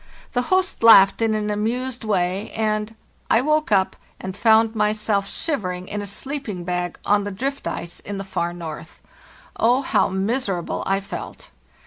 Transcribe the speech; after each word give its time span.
The 0.31 0.41
host 0.49 0.81
laughed 0.81 1.21
in 1.21 1.35
an 1.35 1.51
amused 1.51 2.03
way, 2.03 2.49
and—I 2.55 3.41
woke 3.41 3.71
up 3.71 3.95
and 4.19 4.35
found 4.35 4.73
myself 4.73 5.29
shivering 5.29 5.87
in 5.87 6.01
a 6.01 6.07
sleeping 6.07 6.63
bag 6.63 6.97
on 7.05 7.23
the 7.23 7.29
drift 7.29 7.67
ice 7.67 7.99
in 7.99 8.17
the 8.17 8.23
far 8.23 8.51
north. 8.51 8.99
Oh, 9.57 9.83
how 9.83 10.09
miserable 10.09 10.81
I 10.87 11.01
felt! 11.01 11.51